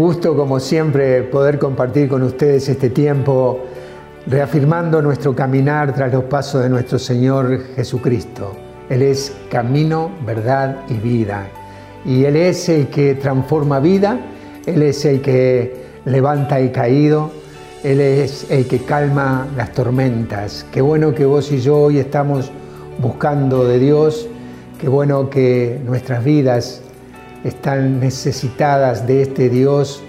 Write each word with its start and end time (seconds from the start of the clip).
Gusto, 0.00 0.34
como 0.34 0.58
siempre, 0.58 1.24
poder 1.24 1.58
compartir 1.58 2.08
con 2.08 2.22
ustedes 2.22 2.66
este 2.70 2.88
tiempo, 2.88 3.66
reafirmando 4.26 5.02
nuestro 5.02 5.36
caminar 5.36 5.94
tras 5.94 6.10
los 6.10 6.24
pasos 6.24 6.62
de 6.62 6.70
nuestro 6.70 6.98
Señor 6.98 7.60
Jesucristo. 7.76 8.56
Él 8.88 9.02
es 9.02 9.30
camino, 9.50 10.10
verdad 10.24 10.78
y 10.88 10.94
vida. 10.94 11.46
Y 12.06 12.24
Él 12.24 12.36
es 12.36 12.66
el 12.70 12.86
que 12.86 13.14
transforma 13.16 13.78
vida, 13.78 14.18
Él 14.64 14.80
es 14.80 15.04
el 15.04 15.20
que 15.20 15.84
levanta 16.06 16.58
el 16.58 16.72
caído, 16.72 17.30
Él 17.84 18.00
es 18.00 18.50
el 18.50 18.66
que 18.66 18.78
calma 18.78 19.48
las 19.54 19.70
tormentas. 19.74 20.64
Qué 20.72 20.80
bueno 20.80 21.14
que 21.14 21.26
vos 21.26 21.52
y 21.52 21.60
yo 21.60 21.76
hoy 21.76 21.98
estamos 21.98 22.50
buscando 23.02 23.68
de 23.68 23.78
Dios, 23.78 24.26
qué 24.80 24.88
bueno 24.88 25.28
que 25.28 25.78
nuestras 25.84 26.24
vidas 26.24 26.80
están 27.44 28.00
necesitadas 28.00 29.06
de 29.06 29.22
este 29.22 29.48
Dios 29.48 30.02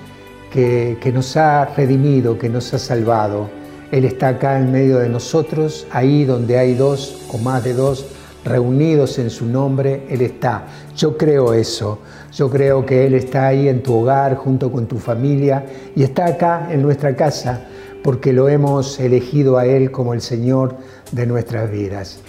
que, 0.52 1.12
nos 1.14 1.38
ha 1.38 1.66
redimido, 1.66 2.38
que 2.38 2.50
nos 2.50 2.74
ha 2.74 2.80
salvado. 2.80 3.50
Él 3.92 4.06
está 4.06 4.30
acá 4.30 4.60
en 4.60 4.72
medio 4.72 5.00
de 5.00 5.10
nosotros, 5.10 5.88
ahí 5.92 6.26
donde 6.26 6.58
hay 6.58 6.74
dos 6.74 7.22
o 7.32 7.38
más 7.38 7.64
de 7.64 7.74
dos 7.74 8.06
reunidos 8.44 9.20
en 9.20 9.30
su 9.30 9.46
nombre, 9.46 10.04
Él 10.10 10.22
está. 10.22 10.66
Yo 10.96 11.18
creo 11.18 11.54
eso, 11.54 12.00
yo 12.34 12.50
creo 12.50 12.86
que 12.86 13.06
Él 13.06 13.14
está 13.14 13.48
ahí 13.48 13.68
en 13.68 13.84
tu 13.84 13.94
hogar, 13.96 14.36
junto 14.36 14.72
con 14.72 14.88
tu 14.88 14.98
familia, 14.98 15.66
y 15.96 16.04
está 16.04 16.26
acá 16.26 16.68
en 16.72 16.82
nuestra 16.82 17.16
casa, 17.16 17.66
porque 18.04 18.34
lo 18.34 18.50
hemos 18.50 19.00
elegido 19.00 19.58
a 19.58 19.66
Él 19.66 19.92
como 19.92 20.14
el 20.14 20.22
Señor 20.22 20.76
de 21.12 21.26
nuestras 21.26 21.70
vidas. 21.70 22.20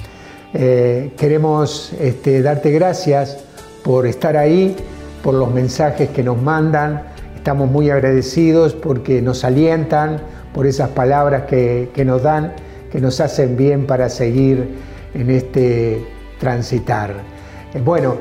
Eh, 0.55 1.12
queremos 1.16 1.92
este, 1.98 2.42
darte 2.42 2.70
gracias 2.72 3.39
por 3.83 4.06
estar 4.06 4.37
ahí, 4.37 4.77
por 5.23 5.34
los 5.34 5.53
mensajes 5.53 6.11
que 6.11 6.23
nos 6.23 6.41
mandan. 6.41 7.03
Estamos 7.37 7.70
muy 7.70 7.91
agradecidos 7.91 8.75
porque 8.75 9.23
nos 9.23 9.45
alientan, 9.45 10.20
por 10.53 10.67
esas 10.67 10.91
palabras 10.91 11.45
que, 11.45 11.91
nos 12.05 12.23
dan, 12.23 12.53
que 12.91 13.01
nos 13.01 13.20
hacen 13.20 13.56
bien 13.56 13.87
para 13.87 14.09
seguir 14.09 14.77
en 15.15 15.31
este 15.31 16.06
transitar. 16.39 17.15
Eh, 17.75 17.81
bueno, 17.84 18.17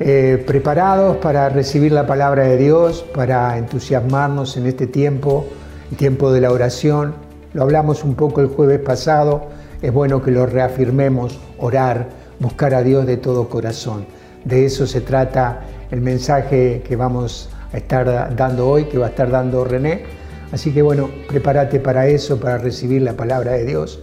eh, 0.00 0.42
preparados 0.46 1.18
para 1.18 1.48
recibir 1.48 1.92
la 1.92 2.06
palabra 2.06 2.44
de 2.44 2.56
Dios, 2.56 3.04
para 3.14 3.56
entusiasmarnos 3.58 4.56
en 4.56 4.66
este 4.66 4.86
tiempo, 4.86 5.46
el 5.90 5.96
tiempo 5.96 6.32
de 6.32 6.40
la 6.40 6.50
oración. 6.50 7.14
Lo 7.52 7.62
hablamos 7.62 8.02
un 8.02 8.14
poco 8.14 8.40
el 8.40 8.48
jueves 8.48 8.80
pasado, 8.80 9.48
es 9.82 9.92
bueno 9.92 10.22
que 10.22 10.30
lo 10.30 10.46
reafirmemos, 10.46 11.38
orar, 11.58 12.08
buscar 12.40 12.74
a 12.74 12.82
Dios 12.82 13.06
de 13.06 13.18
todo 13.18 13.48
corazón. 13.48 14.06
De 14.44 14.64
eso 14.64 14.86
se 14.86 15.00
trata 15.00 15.60
el 15.94 16.00
mensaje 16.00 16.82
que 16.84 16.96
vamos 16.96 17.48
a 17.72 17.76
estar 17.76 18.34
dando 18.34 18.68
hoy, 18.68 18.86
que 18.86 18.98
va 18.98 19.06
a 19.06 19.08
estar 19.10 19.30
dando 19.30 19.64
René. 19.64 20.02
Así 20.50 20.72
que 20.72 20.82
bueno, 20.82 21.08
prepárate 21.28 21.78
para 21.78 22.08
eso, 22.08 22.40
para 22.40 22.58
recibir 22.58 23.02
la 23.02 23.12
palabra 23.12 23.52
de 23.52 23.64
Dios 23.64 24.02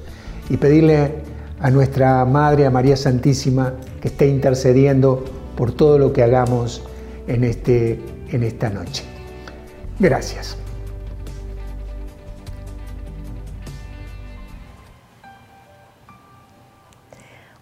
y 0.50 0.56
pedirle 0.56 1.16
a 1.59 1.70
nuestra 1.70 2.23
Madre, 2.23 2.66
a 2.66 2.72
María 2.72 2.95
Santísima, 2.95 3.73
que 4.00 4.08
esté 4.08 4.30
intercediendo 4.30 5.25
por 5.58 5.73
todo 5.73 6.00
lo 6.00 6.14
que 6.14 6.23
hagamos 6.23 6.81
en, 7.28 7.44
este, 7.44 8.00
en 8.30 8.44
esta 8.44 8.70
noche. 8.70 9.03
Gracias. 10.00 10.58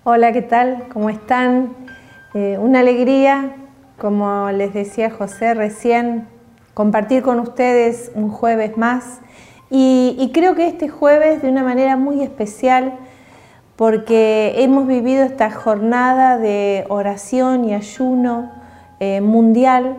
Hola, 0.03 0.31
¿qué 0.33 0.43
tal? 0.43 0.85
¿Cómo 0.93 1.09
están? 1.09 1.73
Eh, 2.35 2.59
una 2.59 2.81
alegría 2.81 3.55
como 3.99 4.49
les 4.51 4.73
decía 4.73 5.11
José 5.11 5.53
recién, 5.53 6.27
compartir 6.73 7.21
con 7.21 7.39
ustedes 7.39 8.11
un 8.15 8.29
jueves 8.29 8.77
más. 8.77 9.19
Y, 9.69 10.31
creo 10.33 10.55
que 10.55 10.67
este 10.67 10.89
jueves 10.89 11.43
de 11.43 11.49
una 11.49 11.61
manera 11.61 11.95
muy 11.95 12.21
especial, 12.21 12.93
porque 13.75 14.55
hemos 14.57 14.87
vivido 14.87 15.23
esta 15.23 15.51
jornada 15.51 16.37
de 16.37 16.85
oración 16.89 17.65
y 17.65 17.75
ayuno 17.75 18.51
eh, 18.99 19.21
mundial 19.21 19.97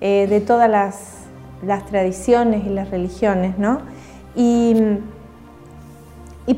eh, 0.00 0.26
de 0.30 0.40
todas 0.40 0.70
las, 0.70 1.16
tradiciones 1.90 2.64
y 2.64 2.70
las 2.70 2.90
religiones, 2.90 3.58
¿no? 3.58 3.80
Y, 4.34 4.74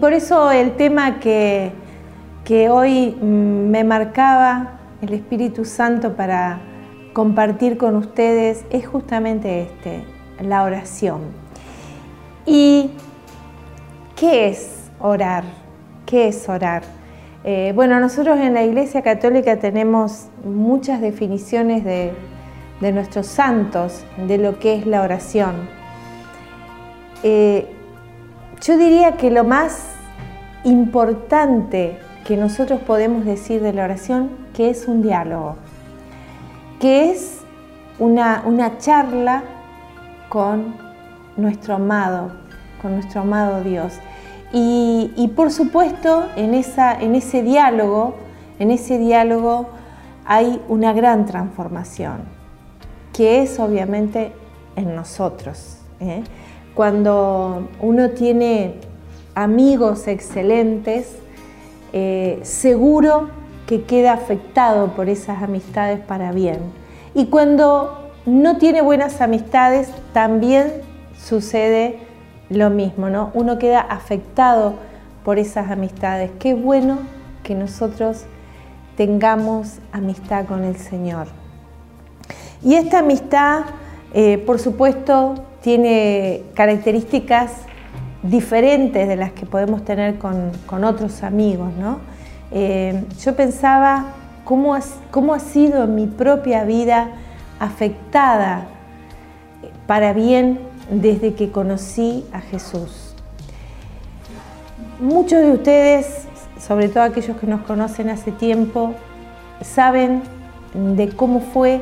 por 0.00 0.12
eso 0.12 0.50
el 0.50 0.76
tema 0.76 1.20
que, 1.20 1.72
que 2.44 2.70
hoy 2.70 3.14
me 3.20 3.84
marcaba 3.84 4.80
el 5.02 5.12
Espíritu 5.12 5.64
Santo 5.64 6.14
para 6.14 6.60
compartir 7.12 7.76
con 7.76 7.96
ustedes 7.96 8.64
es 8.70 8.86
justamente 8.86 9.62
este, 9.62 10.04
la 10.40 10.62
oración. 10.64 11.20
¿Y 12.46 12.90
qué 14.16 14.48
es 14.48 14.90
orar? 14.98 15.44
¿Qué 16.06 16.28
es 16.28 16.48
orar? 16.48 16.82
Eh, 17.44 17.72
bueno, 17.74 18.00
nosotros 18.00 18.38
en 18.38 18.54
la 18.54 18.62
Iglesia 18.62 19.02
Católica 19.02 19.58
tenemos 19.58 20.28
muchas 20.44 21.00
definiciones 21.00 21.84
de, 21.84 22.12
nuestros 22.80 23.28
santos, 23.28 24.04
de 24.26 24.38
lo 24.38 24.58
que 24.58 24.74
es 24.74 24.86
la 24.86 25.02
oración. 25.02 25.68
Eh, 27.22 27.68
yo 28.60 28.76
diría 28.76 29.12
que 29.12 29.30
lo 29.30 29.44
más 29.44 29.86
importante 30.64 31.98
que 32.24 32.36
nosotros 32.36 32.80
podemos 32.80 33.24
decir 33.24 33.62
de 33.62 33.72
la 33.72 33.84
oración, 33.84 34.30
que 34.52 34.70
es 34.70 34.88
un 34.88 35.02
diálogo 35.02 35.56
que 36.82 37.12
es 37.12 37.38
una, 38.00 38.42
charla 38.78 39.44
con 40.28 40.74
nuestro 41.36 41.76
amado, 41.76 42.32
con 42.82 42.94
nuestro 42.94 43.20
amado 43.20 43.62
Dios. 43.62 43.92
Y, 44.52 45.30
por 45.36 45.52
supuesto, 45.52 46.26
en, 46.34 46.54
esa, 46.54 47.00
en 47.00 47.14
ese 47.14 47.44
diálogo, 47.44 48.16
en 48.58 48.72
ese 48.72 48.98
diálogo 48.98 49.68
hay 50.24 50.60
una 50.68 50.92
gran 50.92 51.24
transformación, 51.24 52.22
que 53.12 53.42
es 53.42 53.60
obviamente 53.60 54.32
en 54.74 54.96
nosotros. 54.96 55.78
¿eh? 56.00 56.24
Cuando 56.74 57.68
uno 57.80 58.10
tiene 58.10 58.74
amigos 59.36 60.08
excelentes, 60.08 61.14
eh, 61.92 62.40
seguro 62.42 63.41
que 63.66 63.82
queda 63.82 64.12
afectado 64.12 64.88
por 64.94 65.08
esas 65.08 65.42
amistades 65.42 66.00
para 66.00 66.32
bien. 66.32 66.58
Y 67.14 67.26
cuando 67.26 68.10
no 68.26 68.56
tiene 68.58 68.82
buenas 68.82 69.20
amistades, 69.20 69.90
también 70.12 70.72
sucede 71.18 71.98
lo 72.48 72.70
mismo, 72.70 73.08
¿no? 73.08 73.30
Uno 73.34 73.58
queda 73.58 73.80
afectado 73.80 74.74
por 75.24 75.38
esas 75.38 75.70
amistades. 75.70 76.30
Qué 76.38 76.54
bueno 76.54 76.98
que 77.42 77.54
nosotros 77.54 78.24
tengamos 78.96 79.78
amistad 79.92 80.46
con 80.46 80.64
el 80.64 80.76
Señor. 80.76 81.26
Y 82.62 82.74
esta 82.74 83.00
amistad, 83.00 83.62
eh, 84.12 84.38
por 84.38 84.58
supuesto, 84.58 85.34
tiene 85.62 86.42
características 86.54 87.52
diferentes 88.22 89.08
de 89.08 89.16
las 89.16 89.32
que 89.32 89.46
podemos 89.46 89.84
tener 89.84 90.18
con, 90.18 90.52
con 90.66 90.84
otros 90.84 91.22
amigos, 91.22 91.72
¿no? 91.78 92.11
Eh, 92.54 93.04
yo 93.24 93.34
pensaba 93.34 94.12
cómo, 94.44 94.74
ha 94.74 95.38
sido 95.38 95.86
mi 95.86 96.06
propia 96.06 96.64
vida 96.64 97.08
afectada 97.58 98.66
para 99.86 100.12
bien 100.12 100.60
desde 100.90 101.34
que 101.34 101.50
conocí 101.50 102.26
a 102.32 102.40
Jesús. 102.40 103.14
Muchos 105.00 105.40
de 105.40 105.52
ustedes, 105.52 106.26
sobre 106.60 106.88
todo 106.88 107.04
aquellos 107.04 107.36
que 107.38 107.46
nos 107.46 107.62
conocen 107.62 108.10
hace 108.10 108.32
tiempo, 108.32 108.94
saben 109.62 110.22
de 110.74 111.08
cómo 111.08 111.40
fue 111.40 111.80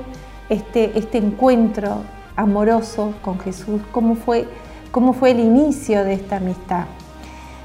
este, 0.48 0.96
este 0.98 1.18
encuentro 1.18 1.98
amoroso 2.36 3.14
con 3.22 3.38
Jesús, 3.40 3.80
cómo 3.90 4.14
fue, 4.14 4.46
cómo 4.90 5.12
fue 5.12 5.32
el 5.32 5.40
inicio 5.40 6.04
de 6.04 6.14
esta 6.14 6.36
amistad. 6.36 6.84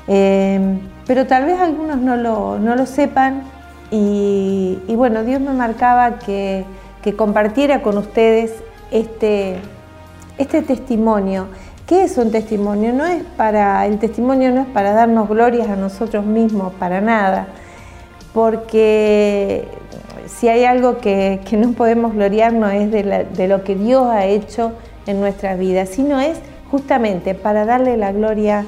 Eh, 0.07 0.79
pero 1.07 1.27
tal 1.27 1.45
vez 1.45 1.59
algunos 1.59 1.97
no 1.97 2.15
lo, 2.15 2.85
sepan 2.85 3.43
y, 3.91 4.77
bueno, 4.95 5.23
Dios 5.23 5.39
me 5.39 5.53
marcaba 5.53 6.19
que, 6.19 6.65
compartiera 7.17 7.83
con 7.83 7.99
ustedes 7.99 8.51
este, 8.89 9.57
este 10.39 10.63
testimonio. 10.63 11.47
¿Qué 11.85 12.03
es 12.03 12.17
un 12.17 12.31
testimonio? 12.31 12.93
No 12.93 13.05
es 13.05 13.21
para, 13.37 13.85
el 13.85 13.99
testimonio 13.99 14.51
no 14.51 14.61
es 14.61 14.67
para 14.67 14.93
darnos 14.93 15.29
glorias 15.29 15.69
a 15.69 15.75
nosotros 15.75 16.25
mismos, 16.25 16.73
para 16.73 16.99
nada, 17.01 17.45
porque 18.33 19.67
si 20.25 20.49
hay 20.49 20.65
algo 20.65 20.97
que, 20.97 21.39
no 21.51 21.73
podemos 21.73 22.13
gloriarnos 22.13 22.73
es 22.73 22.91
de 22.91 23.47
lo 23.47 23.63
que 23.63 23.75
Dios 23.75 24.07
ha 24.07 24.25
hecho 24.25 24.71
en 25.05 25.19
nuestras 25.19 25.59
vidas, 25.59 25.89
sino 25.89 26.19
es 26.19 26.39
justamente 26.71 27.35
para 27.35 27.65
darle 27.65 27.97
la 27.97 28.11
gloria 28.11 28.65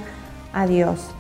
a 0.54 0.68
Dios. 0.68 1.17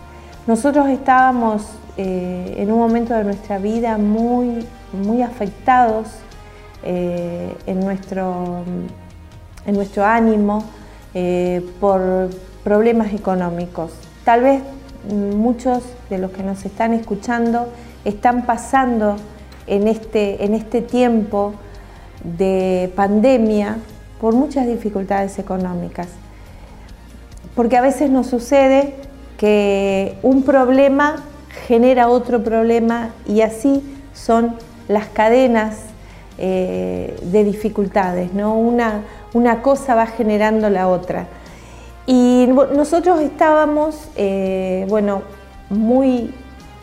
Nosotros 0.47 0.87
estábamos 0.87 1.63
eh, 1.97 2.55
en 2.59 2.71
un 2.71 2.79
momento 2.79 3.13
de 3.13 3.25
nuestra 3.25 3.57
vida 3.57 3.97
muy, 3.97 4.65
muy 4.93 5.21
afectados 5.21 6.07
eh, 6.83 7.53
en, 7.65 7.81
nuestro, 7.81 8.63
en 9.65 9.75
nuestro 9.75 10.05
ánimo 10.05 10.63
eh, 11.13 11.69
por 11.81 12.29
problemas 12.63 13.13
económicos. 13.13 13.91
Tal 14.23 14.41
vez 14.41 14.61
muchos 15.13 15.83
de 16.09 16.17
los 16.17 16.31
que 16.31 16.43
nos 16.43 16.63
están 16.63 16.93
escuchando 16.93 17.67
están 18.05 18.45
pasando 18.45 19.17
en 19.67 19.89
este, 19.89 20.45
en 20.45 20.53
este 20.53 20.81
tiempo 20.81 21.55
de 22.23 22.89
pandemia 22.95 23.79
por 24.21 24.33
muchas 24.33 24.65
dificultades 24.65 25.39
económicas. 25.39 26.07
Porque 27.53 27.75
a 27.75 27.81
veces 27.81 28.09
nos 28.09 28.27
sucede 28.27 29.06
que 29.37 30.17
un 30.23 30.43
problema 30.43 31.23
genera 31.67 32.09
otro 32.09 32.43
problema 32.43 33.11
y 33.27 33.41
así 33.41 33.83
son 34.13 34.55
las 34.87 35.07
cadenas 35.07 35.77
eh, 36.37 37.15
de 37.21 37.43
dificultades, 37.43 38.33
¿no? 38.33 38.55
Una, 38.55 39.01
una 39.33 39.61
cosa 39.61 39.95
va 39.95 40.07
generando 40.07 40.69
la 40.69 40.87
otra. 40.87 41.27
Y 42.05 42.47
nosotros 42.73 43.19
estábamos, 43.21 44.09
eh, 44.15 44.85
bueno, 44.87 45.23
muy 45.69 46.33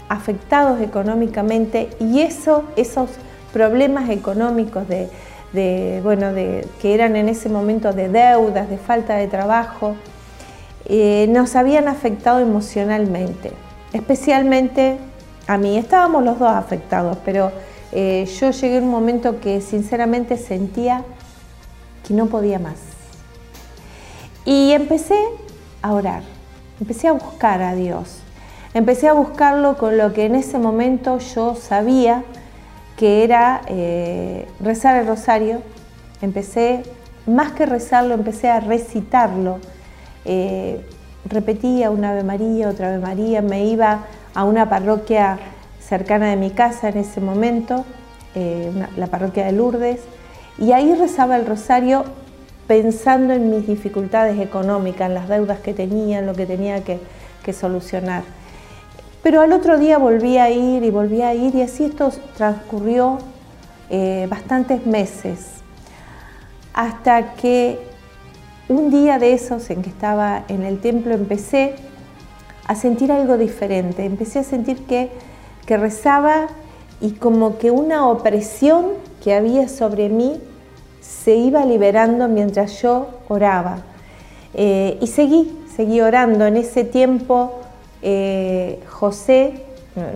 afectados 0.09 0.81
económicamente 0.81 1.89
y 1.99 2.21
eso, 2.21 2.65
esos 2.77 3.09
problemas 3.53 4.11
económicos 4.11 4.85
de, 4.89 6.01
bueno, 6.03 6.33
de, 6.33 6.67
que 6.83 6.93
eran 6.95 7.17
en 7.17 7.29
ese 7.29 7.49
momento 7.49 7.93
de 7.93 8.09
deudas, 8.09 8.69
de 8.69 8.77
falta 8.77 9.15
de 9.15 9.29
trabajo, 9.29 9.95
eh, 10.87 11.27
nos 11.31 11.57
habían 11.57 11.89
afectado 11.89 12.41
emocionalmente, 12.41 13.53
especialmente 13.93 14.99
a 15.47 15.59
mí. 15.59 15.77
Estábamos 15.77 16.25
los 16.25 16.39
dos 16.39 16.51
afectados, 16.51 17.19
pero 17.25 17.53
eh, 17.93 18.29
yo 18.41 18.51
llegué 18.51 18.79
a 18.79 18.81
un 18.81 18.91
momento 18.91 19.41
que 19.41 19.61
sinceramente 19.61 20.37
sentía 20.37 21.05
que 22.07 22.15
no 22.15 22.27
podía 22.27 22.59
más. 22.59 22.77
Y 24.45 24.73
empecé 24.73 25.19
a 25.81 25.93
orar, 25.93 26.23
empecé 26.81 27.09
a 27.09 27.13
buscar 27.13 27.63
a 27.63 27.75
Dios. 27.75 28.21
Empecé 28.75 29.07
a 29.07 29.13
buscarlo 29.13 29.79
con 29.79 29.97
lo 29.97 30.13
que 30.13 30.25
en 30.25 30.35
ese 30.35 30.59
momento 30.59 31.19
yo 31.19 31.55
sabía 31.55 32.25
que 32.97 33.23
era 33.23 33.63
eh, 33.69 34.49
rezar 34.59 34.97
el 34.97 35.07
rosario. 35.07 35.63
Empecé, 36.21 36.83
más 37.25 37.53
que 37.53 37.67
rezarlo, 37.67 38.15
empecé 38.15 38.51
a 38.51 38.59
recitarlo. 38.59 39.61
Eh, 40.25 40.85
repetía 41.27 41.91
una 41.91 42.11
Ave 42.11 42.25
María, 42.25 42.69
otra 42.69 42.89
Ave 42.89 42.99
María, 42.99 43.43
me 43.43 43.65
iba 43.65 44.05
a 44.35 44.45
una 44.45 44.69
parroquia 44.69 45.39
cercana 45.81 46.31
de 46.31 46.37
mi 46.37 46.51
casa 46.51 46.89
en 46.89 46.99
ese 46.99 47.21
momento, 47.21 47.85
eh, 48.35 48.71
la 48.97 49.07
parroquia 49.07 49.47
de 49.47 49.53
Lourdes, 49.53 50.01
y 50.59 50.73
ahí 50.73 50.95
rezaba 50.95 51.37
el 51.37 51.47
rosario 51.47 52.05
pensando 52.67 53.35
en 53.35 53.51
mis 53.51 53.67
dificultades 53.67 54.41
económicas, 54.41 55.09
en 55.09 55.15
las 55.15 55.29
deudas 55.29 55.59
que 55.61 55.75
tenía, 55.75 56.21
en 56.21 56.27
lo 56.27 56.35
que 56.35 56.47
tenía 56.47 56.83
que 56.83 57.53
solucionar. 57.53 58.23
Pero 59.25 59.41
al 59.41 59.53
otro 59.53 59.79
día 59.79 59.97
volví 59.97 60.37
a 60.37 60.51
ir 60.51 60.85
y 60.85 60.91
volví 60.91 61.23
a 61.23 61.35
ir 61.35 61.55
y 61.55 61.63
así 61.63 61.85
esto 61.87 62.13
transcurrió 62.37 63.19
eh, 63.89 64.27
bastantes 64.29 64.85
meses, 64.85 65.63
hasta 66.75 67.33
que 67.33 67.79
un 68.69 68.91
día 68.91 69.19
de 69.19 69.33
esos 69.33 69.69
en 69.71 69.83
que 69.83 69.91
estaba 69.91 70.45
en 70.49 70.63
el 70.63 70.81
templo 70.81 71.15
empecé 71.15 71.75
a 72.67 72.75
sentir 72.75 73.13
algo 73.13 73.37
diferente, 73.37 74.05
empecé 74.05 74.39
a 74.39 74.45
sentir 74.45 74.85
que, 74.87 75.11
que 75.67 75.77
rezaba 75.77 76.49
y 77.01 77.13
como 77.13 77.59
que 77.59 77.71
una 77.71 78.09
opresión 78.09 78.87
que 79.23 79.35
había 79.35 79.69
sobre 79.69 80.09
mí 80.09 80.41
se 81.01 81.35
iba 81.35 81.65
liberando 81.67 82.29
mientras 82.29 82.81
yo 82.81 83.09
oraba. 83.29 83.83
Eh, 84.55 84.99
y 85.01 85.07
seguí, 85.09 85.59
seguí 85.77 86.01
orando. 86.01 86.47
En 86.47 86.57
ese 86.57 86.85
tiempo 86.85 87.61
eh, 88.03 88.81
José, 88.89 89.65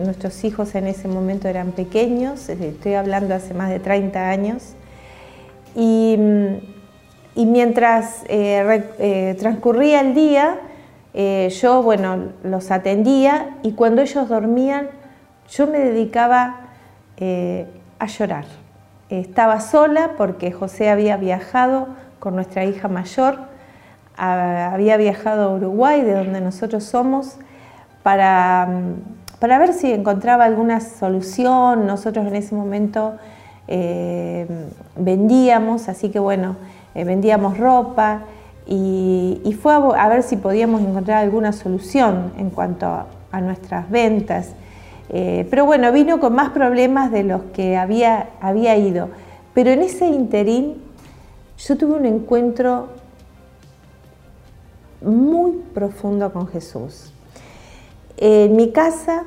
nuestros 0.03 0.43
hijos 0.43 0.73
en 0.75 0.87
ese 0.87 1.07
momento 1.07 1.47
eran 1.47 1.71
pequeños, 1.71 2.49
eh, 2.49 2.57
estoy 2.61 2.93
hablando 2.93 3.35
hace 3.35 3.53
más 3.53 3.69
de 3.69 3.79
30 3.79 4.29
años, 4.29 4.63
y, 5.75 6.17
mientras 7.45 8.23
eh, 8.27 9.35
transcurría 9.39 10.01
el 10.01 10.13
día, 10.13 10.59
yo, 11.61 11.81
bueno, 11.83 12.29
los 12.43 12.71
atendía 12.71 13.57
y 13.61 13.73
cuando 13.73 14.01
ellos 14.01 14.29
dormían, 14.29 14.89
yo 15.49 15.67
me 15.67 15.79
dedicaba 15.79 16.61
a 17.99 18.05
llorar. 18.05 18.45
Estaba 19.09 19.59
sola 19.59 20.11
porque 20.17 20.51
José 20.51 20.89
había 20.89 21.17
viajado 21.17 21.87
con 22.19 22.35
nuestra 22.35 22.63
hija 22.65 22.87
mayor, 22.87 23.39
había 24.15 24.97
viajado 24.97 25.49
a 25.49 25.55
Uruguay, 25.55 26.01
de 26.01 26.13
donde 26.13 26.41
nosotros 26.41 26.83
somos, 26.83 27.37
para, 28.03 28.67
para 29.39 29.57
ver 29.57 29.73
si 29.73 29.91
encontraba 29.91 30.43
alguna 30.43 30.81
solución. 30.81 31.87
Nosotros 31.87 32.27
en 32.27 32.35
ese 32.35 32.53
momento 32.53 33.13
eh, 33.67 34.45
vendíamos, 34.95 35.89
así 35.89 36.09
que 36.09 36.19
bueno, 36.19 36.57
eh, 36.95 37.03
vendíamos 37.03 37.57
ropa 37.57 38.21
y, 38.65 39.57
fue 39.59 39.73
a, 39.73 40.07
ver 40.07 40.21
si 40.21 40.37
podíamos 40.37 40.81
encontrar 40.81 41.23
alguna 41.23 41.53
solución 41.53 42.33
en 42.37 42.51
cuanto 42.51 42.85
a, 43.31 43.41
nuestras 43.41 43.89
ventas. 43.89 44.51
Eh, 45.09 45.47
pero 45.49 45.65
bueno, 45.65 45.91
vino 45.91 46.19
con 46.19 46.33
más 46.33 46.49
problemas 46.49 47.11
de 47.11 47.23
los 47.23 47.41
que 47.53 47.77
había, 47.77 48.29
había 48.41 48.75
ido. 48.77 49.09
Pero 49.53 49.71
en 49.71 49.81
ese 49.81 50.07
interín 50.07 50.75
yo 51.57 51.77
tuve 51.77 51.95
un 51.95 52.05
encuentro 52.05 52.89
muy 55.01 55.53
profundo 55.73 56.31
con 56.31 56.47
Jesús. 56.47 57.13
En 58.17 58.55
mi 58.55 58.71
casa 58.71 59.23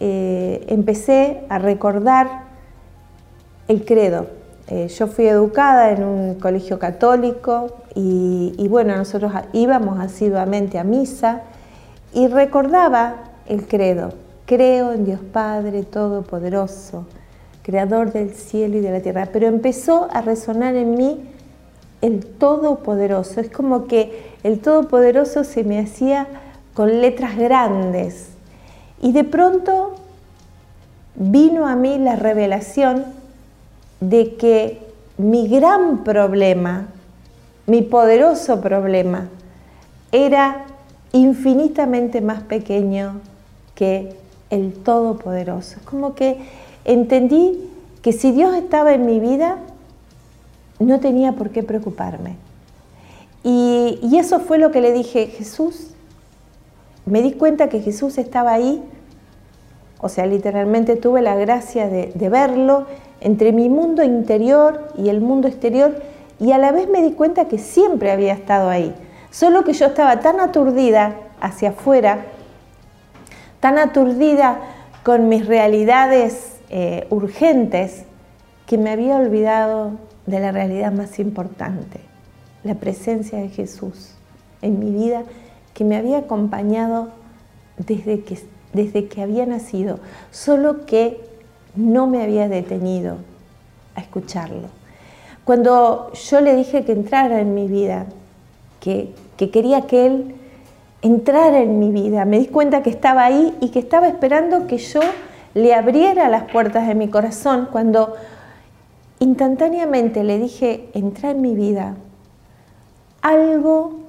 eh, 0.00 0.64
empecé 0.68 1.44
a 1.48 1.58
recordar 1.58 2.44
el 3.68 3.84
credo. 3.84 4.41
Eh, 4.68 4.88
yo 4.88 5.06
fui 5.06 5.26
educada 5.26 5.90
en 5.90 6.04
un 6.04 6.34
colegio 6.36 6.78
católico 6.78 7.82
y, 7.94 8.66
bueno, 8.68 8.96
nosotros 8.96 9.32
íbamos 9.52 10.00
asiduamente 10.00 10.78
a 10.78 10.84
misa 10.84 11.42
y 12.14 12.28
recordaba 12.28 13.16
el 13.46 13.66
credo. 13.66 14.12
Creo 14.46 14.92
en 14.92 15.04
Dios 15.04 15.20
Padre 15.32 15.82
Todopoderoso, 15.82 17.06
Creador 17.62 18.12
del 18.12 18.34
cielo 18.34 18.76
y 18.78 18.80
de 18.80 18.90
la 18.90 19.00
tierra. 19.00 19.28
Pero 19.32 19.46
empezó 19.46 20.08
a 20.12 20.20
resonar 20.20 20.74
en 20.74 20.94
mí 20.94 21.20
el 22.00 22.24
Todopoderoso. 22.24 23.40
Es 23.40 23.50
como 23.50 23.86
que 23.86 24.32
el 24.42 24.60
Todopoderoso 24.60 25.44
se 25.44 25.64
me 25.64 25.80
hacía 25.80 26.26
con 26.74 27.00
letras 27.00 27.36
grandes. 27.36 28.28
Y 29.00 29.12
de 29.12 29.24
pronto 29.24 29.94
vino 31.14 31.66
a 31.66 31.76
mí 31.76 31.98
la 31.98 32.16
revelación 32.16 33.21
de 34.02 34.34
que 34.34 34.80
mi 35.16 35.46
gran 35.46 36.02
problema, 36.02 36.88
mi 37.66 37.82
poderoso 37.82 38.60
problema, 38.60 39.28
era 40.10 40.64
infinitamente 41.12 42.20
más 42.20 42.42
pequeño 42.42 43.20
que 43.76 44.16
el 44.50 44.72
Todopoderoso. 44.72 45.76
Es 45.78 45.82
como 45.84 46.14
que 46.14 46.38
entendí 46.84 47.70
que 48.02 48.12
si 48.12 48.32
Dios 48.32 48.54
estaba 48.56 48.92
en 48.92 49.06
mi 49.06 49.20
vida, 49.20 49.58
no 50.80 50.98
tenía 50.98 51.32
por 51.32 51.50
qué 51.50 51.62
preocuparme. 51.62 52.36
Y, 53.44 53.98
eso 54.16 54.40
fue 54.40 54.58
lo 54.58 54.72
que 54.72 54.80
le 54.80 54.92
dije, 54.92 55.28
Jesús, 55.28 55.90
me 57.06 57.22
di 57.22 57.32
cuenta 57.32 57.68
que 57.68 57.80
Jesús 57.80 58.18
estaba 58.18 58.52
ahí, 58.52 58.82
o 60.00 60.08
sea, 60.08 60.26
literalmente 60.26 60.96
tuve 60.96 61.22
la 61.22 61.36
gracia 61.36 61.88
de, 61.88 62.28
verlo 62.28 62.86
entre 63.22 63.52
mi 63.52 63.68
mundo 63.68 64.02
interior 64.02 64.88
y 64.98 65.08
el 65.08 65.20
mundo 65.20 65.48
exterior, 65.48 66.02
y 66.40 66.52
a 66.52 66.58
la 66.58 66.72
vez 66.72 66.88
me 66.88 67.02
di 67.02 67.12
cuenta 67.12 67.46
que 67.46 67.58
siempre 67.58 68.10
había 68.10 68.32
estado 68.32 68.68
ahí, 68.68 68.92
solo 69.30 69.62
que 69.62 69.72
yo 69.72 69.86
estaba 69.86 70.20
tan 70.20 70.40
aturdida 70.40 71.14
hacia 71.40 71.70
afuera, 71.70 72.26
tan 73.60 73.78
aturdida 73.78 74.60
con 75.04 75.28
mis 75.28 75.46
realidades 75.46 76.56
eh, 76.68 77.06
urgentes, 77.10 78.04
que 78.66 78.76
me 78.76 78.90
había 78.90 79.16
olvidado 79.16 79.92
de 80.26 80.40
la 80.40 80.50
realidad 80.50 80.92
más 80.92 81.18
importante, 81.18 82.00
la 82.64 82.74
presencia 82.74 83.38
de 83.38 83.48
Jesús 83.48 84.14
en 84.62 84.78
mi 84.78 84.90
vida 84.90 85.24
que 85.74 85.84
me 85.84 85.96
había 85.96 86.18
acompañado 86.18 87.10
desde 87.76 88.22
que, 88.22 88.38
desde 88.72 89.06
que 89.08 89.22
había 89.22 89.46
nacido, 89.46 90.00
solo 90.30 90.86
que 90.86 91.31
no 91.74 92.06
me 92.06 92.22
había 92.22 92.48
detenido 92.48 93.16
a 93.94 94.00
escucharlo. 94.00 94.68
Cuando 95.44 96.12
yo 96.12 96.40
le 96.40 96.54
dije 96.54 96.84
que 96.84 96.92
entrara 96.92 97.40
en 97.40 97.54
mi 97.54 97.66
vida, 97.66 98.06
que, 98.80 99.14
que 99.36 99.50
quería 99.50 99.82
que 99.82 100.06
él 100.06 100.34
entrara 101.02 101.60
en 101.60 101.78
mi 101.78 101.90
vida, 101.90 102.24
me 102.24 102.38
di 102.38 102.46
cuenta 102.46 102.82
que 102.82 102.90
estaba 102.90 103.24
ahí 103.24 103.56
y 103.60 103.70
que 103.70 103.80
estaba 103.80 104.06
esperando 104.06 104.66
que 104.66 104.78
yo 104.78 105.00
le 105.54 105.74
abriera 105.74 106.28
las 106.28 106.44
puertas 106.50 106.86
de 106.86 106.94
mi 106.94 107.08
corazón 107.08 107.68
cuando 107.70 108.14
instantáneamente 109.18 110.24
le 110.24 110.38
dije, 110.38 110.88
entra 110.94 111.30
en 111.30 111.40
mi 111.42 111.54
vida, 111.54 111.96
algo, 113.20 114.00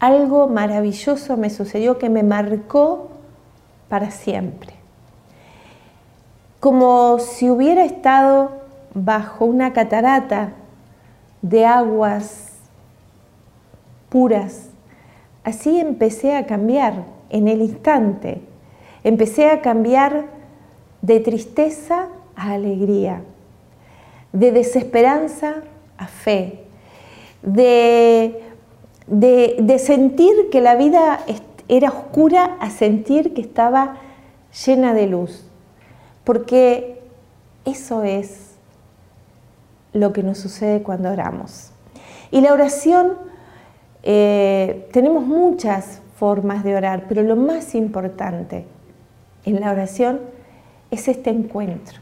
algo 0.00 0.48
maravilloso 0.48 1.36
me 1.36 1.50
sucedió 1.50 1.98
que 1.98 2.10
me 2.10 2.22
marcó 2.22 3.08
para 3.88 4.10
siempre. 4.10 4.81
Como 6.62 7.18
si 7.18 7.50
hubiera 7.50 7.84
estado 7.84 8.52
bajo 8.94 9.46
una 9.46 9.72
catarata 9.72 10.52
de 11.40 11.66
aguas 11.66 12.52
puras. 14.08 14.68
Así 15.42 15.80
empecé 15.80 16.36
a 16.36 16.46
cambiar 16.46 17.04
en 17.30 17.48
el 17.48 17.62
instante. 17.62 18.42
Empecé 19.02 19.50
a 19.50 19.60
cambiar 19.60 20.26
de 21.00 21.18
tristeza 21.18 22.06
a 22.36 22.52
alegría, 22.52 23.24
de 24.32 24.52
desesperanza 24.52 25.64
a 25.98 26.06
fe, 26.06 26.62
de, 27.42 28.40
de, 29.08 29.78
sentir 29.80 30.48
que 30.52 30.60
la 30.60 30.76
vida 30.76 31.18
era 31.66 31.88
oscura 31.88 32.56
a 32.60 32.70
sentir 32.70 33.34
que 33.34 33.40
estaba 33.40 33.96
llena 34.64 34.94
de 34.94 35.08
luz. 35.08 35.44
Porque 36.24 37.02
eso 37.64 38.02
es 38.02 38.52
lo 39.92 40.12
que 40.12 40.22
nos 40.22 40.38
sucede 40.38 40.82
cuando 40.82 41.10
oramos. 41.10 41.70
Y 42.30 42.40
la 42.40 42.52
oración, 42.52 43.12
eh, 44.02 44.88
tenemos 44.92 45.24
muchas 45.24 46.00
formas 46.16 46.64
de 46.64 46.76
orar, 46.76 47.04
pero 47.08 47.22
lo 47.22 47.36
más 47.36 47.74
importante 47.74 48.64
en 49.44 49.60
la 49.60 49.70
oración 49.70 50.20
es 50.90 51.08
este 51.08 51.30
encuentro 51.30 51.98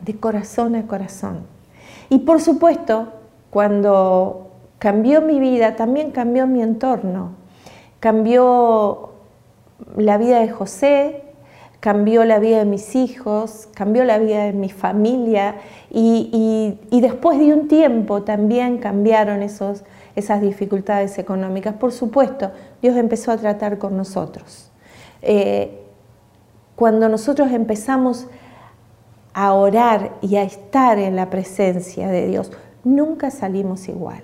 de 0.00 0.14
corazón 0.16 0.76
a 0.76 0.86
corazón. 0.86 1.46
Y 2.08 2.18
por 2.20 2.40
supuesto, 2.40 3.08
cuando 3.50 4.50
cambió 4.78 5.22
mi 5.22 5.40
vida, 5.40 5.76
también 5.76 6.10
cambió 6.10 6.46
mi 6.46 6.62
entorno. 6.62 7.30
Cambió 8.00 9.12
la 9.96 10.18
vida 10.18 10.40
de 10.40 10.50
José, 10.50 11.23
cambió 11.84 12.24
la 12.24 12.38
vida 12.38 12.60
de 12.60 12.64
mis 12.64 12.96
hijos, 12.96 13.68
cambió 13.74 14.04
la 14.04 14.16
vida 14.16 14.44
de 14.44 14.54
mi 14.54 14.70
familia 14.70 15.56
y, 15.90 16.78
después 16.90 17.38
de 17.38 17.52
un 17.52 17.68
tiempo 17.68 18.22
también 18.22 18.78
cambiaron 18.78 19.42
esos, 19.42 19.84
esas 20.16 20.40
dificultades 20.40 21.18
económicas. 21.18 21.74
Por 21.74 21.92
supuesto, 21.92 22.52
Dios 22.80 22.96
empezó 22.96 23.32
a 23.32 23.36
tratar 23.36 23.76
con 23.76 23.98
nosotros. 23.98 24.70
Eh, 25.20 25.82
cuando 26.74 27.10
nosotros 27.10 27.52
empezamos 27.52 28.28
a 29.34 29.52
orar 29.52 30.12
y 30.22 30.36
a 30.36 30.42
estar 30.42 30.98
en 30.98 31.16
la 31.16 31.28
presencia 31.28 32.08
de 32.08 32.28
Dios, 32.28 32.50
nunca 32.82 33.30
salimos 33.30 33.90
igual. 33.90 34.22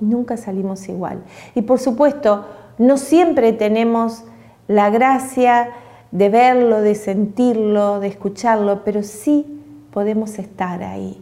Nunca 0.00 0.36
salimos 0.36 0.86
igual. 0.90 1.22
Y 1.54 1.62
por 1.62 1.78
supuesto, 1.78 2.44
no 2.76 2.98
siempre 2.98 3.54
tenemos 3.54 4.24
la 4.66 4.90
gracia 4.90 5.70
de 6.10 6.28
verlo, 6.28 6.80
de 6.80 6.94
sentirlo, 6.94 8.00
de 8.00 8.08
escucharlo, 8.08 8.82
pero 8.84 9.02
sí 9.02 9.46
podemos 9.92 10.38
estar 10.38 10.82
ahí, 10.82 11.20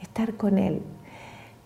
estar 0.00 0.34
con 0.34 0.58
Él. 0.58 0.82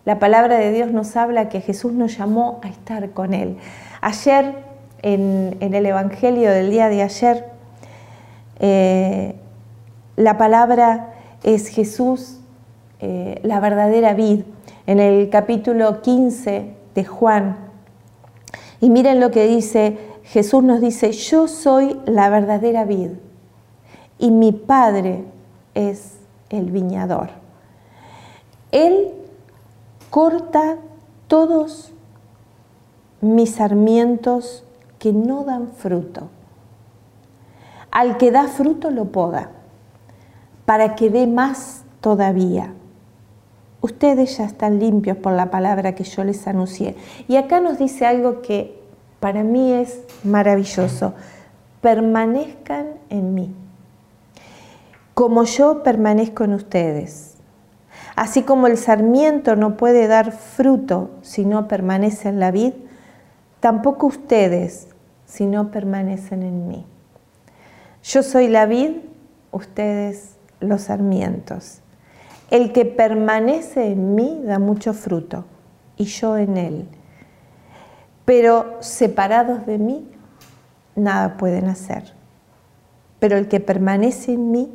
La 0.04 0.18
palabra 0.18 0.58
de 0.58 0.72
Dios 0.72 0.90
nos 0.90 1.16
habla 1.16 1.48
que 1.48 1.60
Jesús 1.60 1.92
nos 1.92 2.16
llamó 2.16 2.60
a 2.62 2.68
estar 2.68 3.10
con 3.10 3.34
Él. 3.34 3.56
Ayer, 4.00 4.54
en, 5.02 5.56
el 5.60 5.86
Evangelio 5.86 6.50
del 6.50 6.70
día 6.70 6.88
de 6.88 7.02
ayer, 7.02 7.44
eh, 8.60 9.34
la 10.16 10.38
palabra 10.38 11.14
es 11.42 11.68
Jesús, 11.68 12.40
eh, 13.00 13.38
la 13.42 13.60
verdadera 13.60 14.14
vid, 14.14 14.40
en 14.86 14.98
el 14.98 15.28
capítulo 15.30 16.00
15 16.00 16.74
de 16.94 17.04
Juan. 17.04 17.56
Y 18.80 18.90
miren 18.90 19.20
lo 19.20 19.30
que 19.30 19.46
dice, 19.46 19.98
Jesús 20.28 20.62
nos 20.62 20.80
dice, 20.80 21.12
yo 21.12 21.48
soy 21.48 21.98
la 22.04 22.28
verdadera 22.28 22.84
vid 22.84 23.12
y 24.18 24.30
mi 24.30 24.52
Padre 24.52 25.24
es 25.74 26.18
el 26.50 26.70
viñador. 26.70 27.30
Él 28.70 29.08
corta 30.10 30.76
todos 31.28 31.94
mis 33.22 33.54
sarmientos 33.54 34.64
que 34.98 35.14
no 35.14 35.44
dan 35.44 35.68
fruto. 35.68 36.28
Al 37.90 38.18
que 38.18 38.30
da 38.30 38.48
fruto 38.48 38.90
lo 38.90 39.06
poda 39.06 39.50
para 40.66 40.94
que 40.94 41.08
dé 41.08 41.26
más 41.26 41.84
todavía. 42.02 42.74
Ustedes 43.80 44.36
ya 44.36 44.44
están 44.44 44.78
limpios 44.78 45.16
por 45.16 45.32
la 45.32 45.50
palabra 45.50 45.94
que 45.94 46.04
yo 46.04 46.22
les 46.22 46.46
anuncié. 46.46 46.96
Y 47.28 47.36
acá 47.36 47.60
nos 47.60 47.78
dice 47.78 48.04
algo 48.04 48.42
que 48.42 48.77
para 49.20 49.42
mí 49.42 49.72
es 49.72 50.00
maravilloso. 50.24 51.14
Permanezcan 51.80 52.86
en 53.08 53.34
mí, 53.34 53.54
como 55.14 55.44
yo 55.44 55.82
permanezco 55.82 56.44
en 56.44 56.54
ustedes. 56.54 57.34
Así 58.16 58.42
como 58.42 58.66
el 58.66 58.76
sarmiento 58.76 59.54
no 59.54 59.76
puede 59.76 60.08
dar 60.08 60.32
fruto 60.32 61.10
si 61.22 61.44
no 61.44 61.68
permanece 61.68 62.28
en 62.28 62.40
la 62.40 62.50
vid, 62.50 62.72
tampoco 63.60 64.08
ustedes 64.08 64.88
si 65.24 65.46
no 65.46 65.70
permanecen 65.70 66.42
en 66.42 66.66
mí. 66.66 66.84
Yo 68.02 68.24
soy 68.24 68.48
la 68.48 68.66
vid, 68.66 68.96
ustedes 69.52 70.36
los 70.60 70.82
sarmientos. 70.82 71.80
El 72.50 72.72
que 72.72 72.84
permanece 72.86 73.92
en 73.92 74.14
mí 74.14 74.40
da 74.44 74.58
mucho 74.58 74.94
fruto 74.94 75.44
y 75.96 76.04
yo 76.06 76.36
en 76.36 76.56
él. 76.56 76.88
Pero 78.28 78.76
separados 78.80 79.64
de 79.64 79.78
mí, 79.78 80.06
nada 80.94 81.38
pueden 81.38 81.66
hacer. 81.66 82.12
Pero 83.20 83.38
el 83.38 83.48
que 83.48 83.58
permanece 83.58 84.34
en 84.34 84.50
mí 84.50 84.70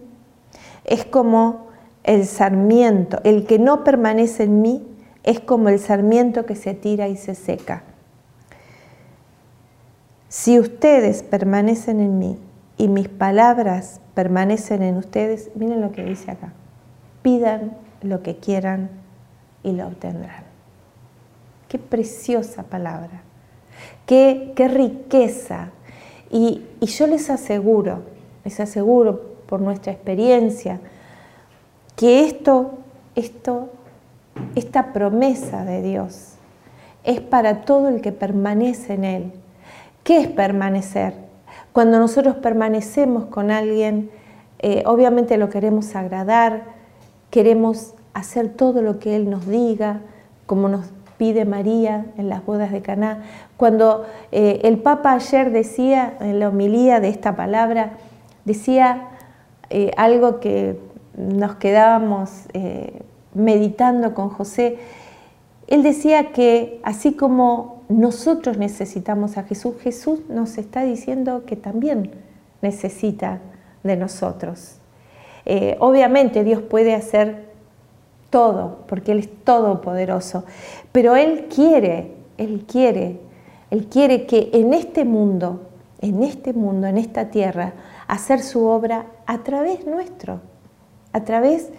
es 0.85 1.05
como 1.05 1.67
el 2.03 2.25
sarmiento. 2.25 3.19
El 3.23 3.45
que 3.45 3.59
no 3.59 3.83
permanece 3.83 4.45
en 4.45 4.63
mí 4.63 4.83
es 5.21 5.39
como 5.39 5.69
el 5.69 5.77
sarmiento 5.77 6.47
que 6.47 6.55
se 6.55 6.73
tira 6.73 7.09
y 7.09 7.15
se 7.15 7.35
seca. 7.35 7.83
Si 10.29 10.59
ustedes 10.59 11.21
permanecen 11.21 11.99
en 11.99 12.17
mí 12.17 12.39
y 12.75 12.87
mis 12.87 13.07
palabras 13.07 14.01
permanecen 14.15 14.81
en 14.81 14.97
ustedes, 14.97 15.51
miren 15.53 15.79
lo 15.79 15.91
que 15.91 16.03
dice 16.03 16.31
acá, 16.31 16.53
pidan 17.21 17.77
lo 18.01 18.23
que 18.23 18.37
quieran 18.37 18.89
y 19.61 19.73
lo 19.73 19.85
obtendrán. 19.85 20.43
Qué 21.67 21.77
preciosa 21.77 22.63
palabra, 22.63 23.21
qué, 24.05 24.53
riqueza. 24.57 25.69
Y, 26.29 26.63
y 26.79 26.85
yo 26.87 27.07
les 27.07 27.29
aseguro, 27.29 28.03
les 28.43 28.59
aseguro 28.59 29.21
por 29.47 29.61
nuestra 29.61 29.91
experiencia, 29.91 30.79
que 31.95 32.25
esto, 32.25 32.79
esto, 33.15 33.69
esta 34.55 34.93
promesa 34.93 35.63
de 35.63 35.81
Dios 35.81 36.33
es 37.03 37.19
para 37.19 37.61
todo 37.61 37.89
el 37.89 38.01
que 38.01 38.11
permanece 38.11 38.93
en 38.93 39.03
Él. 39.03 39.31
¿Qué 40.03 40.21
es 40.21 40.27
permanecer? 40.27 41.13
Cuando 41.71 41.99
nosotros 41.99 42.35
permanecemos 42.35 43.25
con 43.25 43.51
alguien, 43.51 44.09
eh, 44.59 44.83
obviamente 44.85 45.37
lo 45.37 45.49
queremos 45.49 45.95
agradar, 45.95 46.63
queremos 47.29 47.93
hacer 48.13 48.49
todo 48.49 48.81
lo 48.81 48.99
que 48.99 49.15
Él 49.15 49.29
nos 49.29 49.47
diga, 49.47 50.01
como 50.45 50.69
nos 50.69 50.85
pide 51.23 51.45
María 51.45 52.07
en 52.17 52.27
las 52.27 52.45
bodas 52.45 52.73
de 52.73 52.81
Caná. 52.81 53.23
Cuando 53.55 54.05
eh, 54.33 54.59
el 54.63 54.79
Papa 54.79 55.13
ayer 55.13 55.53
decía, 55.53 56.17
en 56.19 56.37
la 56.37 56.49
homilía 56.49 56.99
de 56.99 57.07
esta 57.07 57.37
palabra, 57.37 57.93
decía 58.43 59.07
eh, 59.69 59.91
algo 59.95 60.41
que 60.41 60.77
nos 61.15 61.55
quedábamos 61.55 62.49
meditando 63.33 64.13
con 64.13 64.27
José, 64.27 64.79
él 65.67 65.81
decía 65.81 66.33
que 66.33 66.81
así 66.83 67.13
como 67.13 67.83
nosotros 67.87 68.57
necesitamos 68.57 69.37
a 69.37 69.43
Jesús, 69.43 69.75
Jesús 69.81 70.19
nos 70.27 70.57
está 70.57 70.83
diciendo 70.83 71.45
que 71.45 71.55
también 71.55 72.11
necesita 72.61 73.39
de 73.81 73.95
nosotros. 73.95 74.79
Eh, 75.45 75.77
obviamente 75.79 76.43
Dios 76.43 76.61
puede 76.61 76.93
hacer 76.93 77.52
todo, 78.33 78.79
porque 78.87 79.11
Él 79.11 79.19
es 79.19 79.29
todopoderoso, 79.43 80.43
pero 80.91 81.15
Él 81.15 81.49
quiere, 81.53 82.15
Él 82.39 82.65
quiere, 82.67 83.19
Él 83.69 83.85
quiere 83.85 84.25
que 84.25 84.49
en 84.53 84.73
este 84.73 85.05
mundo, 85.05 85.67
en 86.01 86.23
este 86.23 86.51
mundo, 86.51 86.87
en 86.87 86.97
esta 86.97 87.29
tierra, 87.29 87.73
hacer 88.07 88.41
su 88.41 88.65
obra 88.65 89.05
a 89.27 89.43
través 89.43 89.85
nuestro, 89.85 90.39
a 91.11 91.23
través 91.23 91.69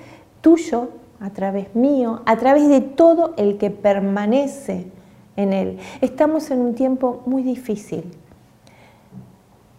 tuyo, 0.43 0.91
a 1.19 1.31
través 1.31 1.75
mío, 1.75 2.23
a 2.25 2.37
través 2.37 2.69
de 2.69 2.81
todo 2.81 3.35
el 3.37 3.59
que 3.59 3.71
permanece 3.71 4.87
en 5.35 5.53
Él. 5.53 5.79
Estamos 6.03 6.53
en 6.53 6.61
un 6.61 6.77
tiempo 6.77 7.23
muy 7.27 7.43
difícil, 7.43 8.05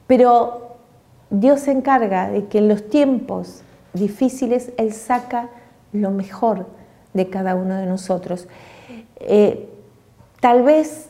pero 0.08 0.75
Dios 1.29 1.62
se 1.62 1.72
encarga 1.72 2.29
de 2.29 2.48
que 2.48 2.58
en 2.58 2.67
los 2.67 2.89
tiempos 2.89 3.62
difíciles 3.94 4.74
Él 4.75 4.91
saca 4.91 5.48
lo 5.96 6.12
mejor 6.12 6.68
de 7.14 7.30
cada 7.30 7.56
uno 7.56 7.75
de 7.75 7.86
nosotros. 7.86 8.48
Eh, 9.20 9.70
Tal 10.46 10.62
vez 10.62 11.10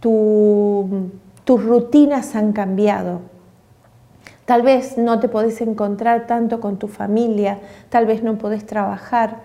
tus 0.00 1.04
rutinas 1.46 2.34
han 2.34 2.54
cambiado. 2.54 3.20
Tal 4.46 4.62
vez 4.62 4.96
no 4.96 5.20
te 5.20 5.28
podés 5.28 5.60
encontrar 5.60 6.26
tanto 6.26 6.60
con 6.60 6.78
tu 6.78 6.88
familia, 6.88 7.60
tal 7.90 8.06
vez 8.06 8.22
no 8.22 8.38
podés 8.38 8.64
trabajar, 8.64 9.42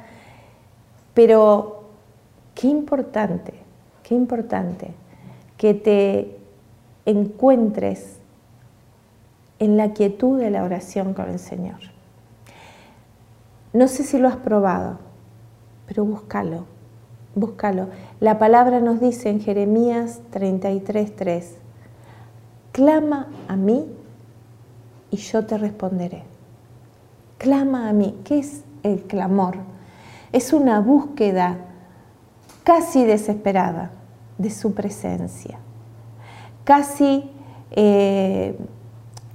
pero 1.13 1.83
qué 2.55 2.67
importante, 2.67 3.55
qué 4.03 4.15
importante 4.15 4.93
que 5.57 5.73
te 5.73 6.37
encuentres 7.05 8.19
en 9.59 9.75
la 9.75 9.91
quietud 9.91 10.39
de 10.39 10.49
la 10.49 10.63
oración 10.63 11.13
con 11.13 11.29
el 11.29 11.39
Señor. 11.39 11.98
No 13.73 13.87
sé 13.87 14.03
si 14.03 14.17
lo 14.17 14.27
has 14.27 14.37
probado, 14.37 14.97
pero 15.87 16.03
búscalo, 16.05 16.65
búscalo. 17.35 17.87
La 18.19 18.39
palabra 18.39 18.79
nos 18.79 18.99
dice 18.99 19.29
en 19.29 19.41
Jeremías 19.41 20.21
33:3, 20.31 21.57
clama 22.71 23.27
a 23.47 23.55
mí 23.55 23.85
y 25.11 25.17
yo 25.17 25.45
te 25.45 25.57
responderé. 25.57 26.23
Clama 27.37 27.89
a 27.89 27.93
mí. 27.93 28.19
¿Qué 28.23 28.39
es 28.39 28.63
el 28.83 29.03
clamor? 29.03 29.55
Es 30.31 30.51
una 30.53 30.79
búsqueda 30.81 31.57
casi 32.63 33.05
desesperada 33.05 33.91
de 34.37 34.49
su 34.49 34.73
presencia. 34.73 35.57
Casi 36.63 37.31
eh, 37.71 38.57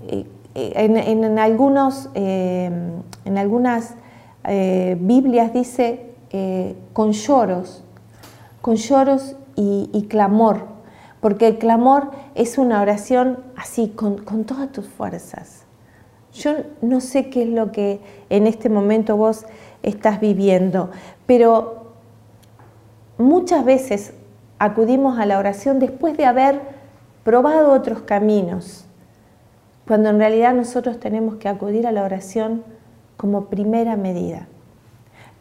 eh, 0.09 0.26
en, 0.55 1.38
algunos, 1.38 2.11
eh, 2.14 2.71
en 3.25 3.38
algunas 3.38 3.95
Biblias 4.47 5.53
dice 5.53 6.11
con 6.93 7.13
lloros, 7.13 7.83
con 8.61 8.77
lloros 8.77 9.37
y, 9.57 10.07
clamor, 10.09 10.67
porque 11.21 11.47
el 11.47 11.59
clamor 11.59 12.11
es 12.35 12.59
una 12.59 12.83
oración 12.83 13.39
así, 13.57 13.89
con 13.89 14.45
todas 14.45 14.71
tus 14.73 14.87
fuerzas. 14.87 15.65
Yo 16.35 16.53
no 16.83 17.01
sé 17.01 17.31
qué 17.31 17.45
es 17.45 17.49
lo 17.49 17.71
que 17.71 18.01
en 18.29 18.47
este 18.47 18.69
momento 18.69 19.17
vos 19.17 19.47
estás 19.83 20.21
viviendo, 20.21 20.91
pero 21.27 21.93
muchas 23.19 23.65
veces 23.65 24.15
acudimos 24.59 25.19
a 25.19 25.27
la 25.27 25.39
oración 25.39 25.79
después 25.79 26.17
de 26.17 26.27
haber 26.27 26.61
probado 27.23 27.73
otros 27.73 28.03
caminos, 28.03 28.85
cuando 29.87 30.09
en 30.09 30.19
realidad 30.19 30.55
nosotros 30.55 30.99
tenemos 30.99 31.37
que 31.37 31.49
acudir 31.49 31.87
a 31.87 31.93
la 31.93 32.03
oración 32.03 32.65
como 33.25 33.47
primera 33.47 33.97
medida, 33.97 34.49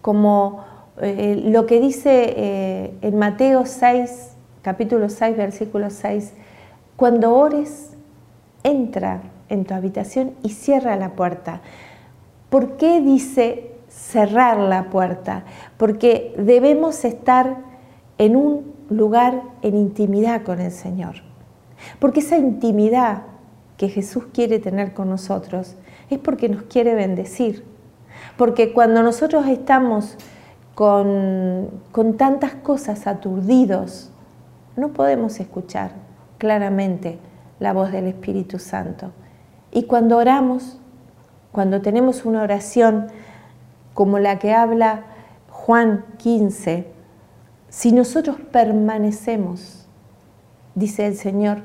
como 0.02 0.64
eh, 1.02 1.36
lo 1.48 1.66
que 1.66 1.82
dice 1.82 2.34
eh, 2.38 2.94
en 3.02 3.18
Mateo 3.18 3.66
6, 3.66 4.38
capítulo 4.62 5.10
6, 5.10 5.36
versículo 5.36 5.90
6, 5.90 6.32
cuando 6.96 7.36
ores, 7.36 7.92
entra 8.64 9.24
en 9.50 9.66
tu 9.66 9.74
habitación 9.74 10.32
y 10.44 10.52
cierra 10.52 10.96
la 10.96 11.10
puerta. 11.10 11.60
¿Por 12.50 12.78
qué 12.78 13.02
dice 13.02 13.74
cerrar 13.90 14.60
la 14.60 14.90
puerta? 14.90 15.44
Porque 15.76 16.34
debemos 16.38 17.04
estar 17.04 17.58
en 18.18 18.38
un 18.38 18.74
lugar 18.90 19.42
en 19.62 19.76
intimidad 19.76 20.44
con 20.44 20.62
el 20.62 20.72
Señor. 20.72 21.16
Porque 22.00 22.22
esa 22.22 22.38
intimidad 22.38 23.24
que 23.76 23.90
Jesús 23.90 24.28
quiere 24.34 24.60
tener 24.60 24.94
con 24.94 25.10
nosotros 25.10 25.76
es 26.10 26.20
porque 26.20 26.50
nos 26.50 26.64
quiere 26.64 26.96
bendecir. 26.96 27.73
Porque 28.38 28.74
cuando 28.74 29.04
nosotros 29.04 29.48
estamos 29.48 30.18
con, 30.76 31.70
con 31.92 32.18
tantas 32.18 32.56
cosas 32.56 33.08
aturdidos, 33.08 34.12
no 34.76 34.90
podemos 34.90 35.40
escuchar 35.40 35.92
claramente 36.38 37.20
la 37.60 37.74
voz 37.74 37.92
del 37.92 38.08
Espíritu 38.08 38.60
Santo. 38.60 39.12
Y 39.72 39.84
cuando 39.84 40.18
oramos, 40.18 40.78
cuando 41.52 41.82
tenemos 41.82 42.26
una 42.26 42.42
oración 42.42 43.08
como 43.94 44.20
la 44.20 44.40
que 44.40 44.54
habla 44.54 45.04
Juan 45.50 46.06
15, 46.18 46.88
si 47.70 47.92
nosotros 47.92 48.38
permanecemos, 48.52 49.88
dice 50.76 51.08
el 51.08 51.16
Señor, 51.16 51.62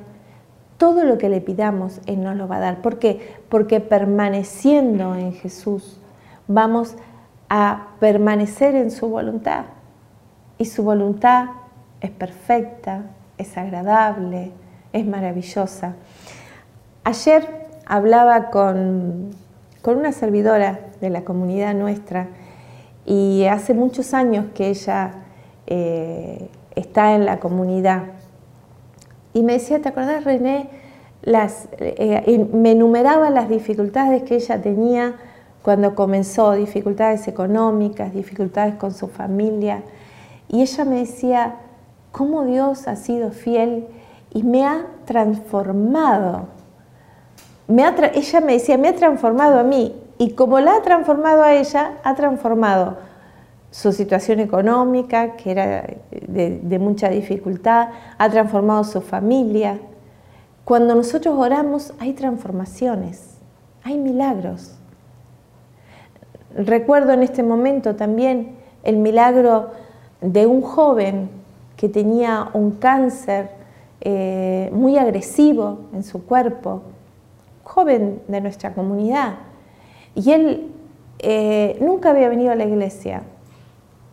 todo 0.77 1.05
lo 1.05 1.19
que 1.19 1.29
le 1.29 1.41
pidamos, 1.41 2.01
Él 2.07 2.23
nos 2.23 2.37
lo 2.37 2.47
va 2.47 2.57
a 2.57 2.61
dar. 2.61 2.83
¿Por 2.83 2.99
qué? 2.99 3.37
Porque 3.49 3.81
permaneciendo 3.81 5.17
en 5.17 5.33
Jesús 5.33 5.99
vamos 6.49 6.97
a 7.49 7.89
permanecer 8.01 8.75
en 8.75 8.91
su 8.91 9.09
voluntad. 9.09 9.67
Y 10.59 10.65
su 10.65 10.83
voluntad 10.83 11.51
es 12.01 12.11
perfecta, 12.11 13.05
es 13.37 13.57
agradable, 13.57 14.51
es 14.93 15.07
maravillosa. 15.07 15.95
Ayer 17.05 17.69
hablaba 17.87 18.51
con, 18.51 19.31
una 19.85 20.13
servidora 20.13 20.81
de 21.01 21.09
la 21.09 21.23
comunidad 21.25 21.75
nuestra 21.75 22.29
y 23.07 23.47
hace 23.47 23.73
muchos 23.73 24.13
años 24.13 24.45
que 24.55 24.69
ella 24.69 25.13
eh, 25.67 26.51
está 26.77 27.15
en 27.15 27.25
la 27.25 27.41
comunidad. 27.41 28.03
Y 29.33 29.43
me 29.43 29.55
decía, 29.55 29.81
¿te 29.81 29.89
acordás, 29.89 30.25
René? 30.25 30.69
Las, 31.23 31.69
eh, 31.79 32.47
me 32.53 32.73
enumeraba 32.73 33.31
las 33.31 33.49
dificultades 33.49 34.25
que 34.25 34.35
ella 34.35 34.61
tenía 34.61 35.15
cuando 35.69 35.95
comenzó, 35.95 36.53
dificultades 36.53 37.29
económicas, 37.29 38.15
dificultades 38.15 38.77
con 38.77 38.95
su 38.95 39.07
familia. 39.07 39.83
Y 40.49 40.63
ella 40.63 40.87
me 40.87 41.01
decía, 41.01 41.57
¿cómo 42.11 42.47
Dios 42.47 42.89
ha 42.89 42.97
sido 42.97 43.33
fiel 43.33 43.87
y 44.33 44.45
me 44.45 44.65
ha 44.65 44.87
transformado? 45.05 46.47
ella 47.69 48.41
me 48.41 48.55
decía, 48.55 48.79
me 48.79 48.89
ha 48.89 48.95
transformado 48.95 49.59
a 49.59 49.63
mí. 49.63 49.95
Y 50.17 50.31
como 50.31 50.59
la 50.59 50.77
ha 50.77 50.81
transformado 50.81 51.43
a 51.43 51.53
ella, 51.53 51.99
ha 52.03 52.15
transformado 52.15 52.97
su 53.71 53.93
situación 53.93 54.41
económica, 54.41 55.37
que 55.37 55.51
era 55.51 55.85
de, 56.11 56.79
mucha 56.79 57.11
dificultad, 57.11 57.89
ha 58.17 58.31
transformado 58.31 58.85
su 58.85 59.03
familia. 59.03 59.79
Cuando 60.65 60.95
nosotros 60.95 61.35
oramos 61.37 61.93
hay 61.99 62.15
transformaciones, 62.15 63.37
hay 63.85 63.99
milagros. 63.99 64.78
Recuerdo 66.55 67.13
en 67.13 67.23
este 67.23 67.43
momento 67.43 67.95
también 67.95 68.57
el 68.83 68.97
milagro 68.97 69.71
de 70.21 70.47
un 70.47 70.63
joven 70.63 71.29
que 71.77 71.89
tenía 71.89 72.51
un 72.55 72.73
cáncer 72.73 73.51
eh, 74.01 74.71
muy 74.73 74.97
agresivo 74.97 75.81
en 75.93 76.03
su 76.03 76.25
cuerpo 76.25 76.83
joven 77.65 78.23
de 78.29 78.41
nuestra 78.41 78.73
comunidad. 78.73 79.35
Y 80.15 80.33
él 80.33 80.71
eh, 81.19 81.77
nunca 81.81 82.11
había 82.11 82.29
venido 82.29 82.53
a 82.53 82.55
la 82.55 82.65
iglesia, 82.65 83.23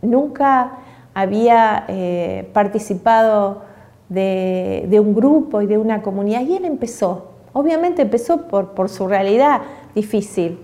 nunca 0.02 0.80
había 1.14 1.86
eh, 1.88 2.50
participado 2.54 3.62
de, 4.10 4.88
un 5.00 5.16
grupo 5.16 5.62
y 5.62 5.68
de 5.68 5.78
una 5.78 6.02
comunidad. 6.02 6.42
Y 6.42 6.58
él 6.58 6.66
empezó, 6.66 7.30
obviamente 7.54 8.02
empezó 8.02 8.48
por, 8.48 8.72
por 8.72 8.90
su 8.90 9.08
realidad 9.08 9.62
difícil, 9.96 10.60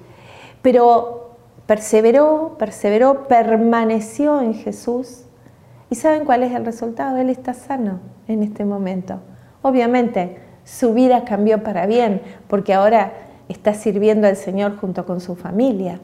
pero 0.61 1.20
perseveró, 1.71 2.57
perseveró, 2.59 3.29
permaneció 3.29 4.41
en 4.41 4.55
Jesús. 4.55 5.23
¿Y 5.89 5.95
saben 5.95 6.25
cuál 6.25 6.43
es 6.43 6.51
el 6.51 6.65
resultado? 6.65 7.15
Él 7.15 7.29
está 7.29 7.53
sano 7.53 8.01
en 8.27 8.43
este 8.43 8.65
momento. 8.65 9.21
Obviamente, 9.61 10.39
su 10.65 10.93
vida 10.93 11.23
cambió 11.23 11.63
para 11.63 11.85
bien, 11.85 12.23
porque 12.49 12.73
ahora 12.73 13.13
está 13.47 13.73
sirviendo 13.73 14.27
al 14.27 14.35
Señor 14.35 14.75
junto 14.81 15.05
con 15.05 15.21
su 15.21 15.37
familia. 15.37 16.01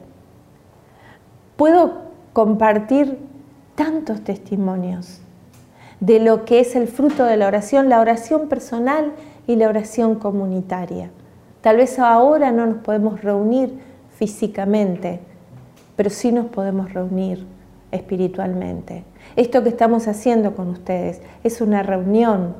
Puedo 1.56 1.98
compartir 2.32 3.18
tantos 3.74 4.24
testimonios 4.24 5.20
de 6.00 6.18
lo 6.18 6.46
que 6.46 6.60
es 6.60 6.76
el 6.76 6.88
fruto 6.88 7.26
de 7.26 7.36
la 7.36 7.46
oración, 7.46 7.90
la 7.90 8.00
oración 8.00 8.48
personal 8.48 9.12
y 9.46 9.56
la 9.56 9.68
oración 9.68 10.14
comunitaria. 10.14 11.10
Tal 11.60 11.76
vez 11.76 11.98
ahora 11.98 12.52
no 12.52 12.64
nos 12.64 12.78
podemos 12.78 13.20
reunir 13.20 13.78
físicamente, 14.16 15.27
pero 15.98 16.10
sí 16.10 16.30
nos 16.30 16.46
podemos 16.46 16.94
reunir 16.94 17.44
espiritualmente. 17.90 19.02
Esto 19.34 19.64
que 19.64 19.68
estamos 19.70 20.06
haciendo 20.06 20.54
con 20.54 20.68
ustedes 20.68 21.20
es 21.42 21.60
una 21.60 21.82
reunión 21.82 22.54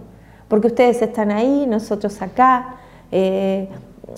porque 0.49 0.67
ustedes 0.67 1.01
están 1.03 1.31
ahí, 1.31 1.65
nosotros 1.69 2.21
acá, 2.21 2.79
eh, 3.13 3.69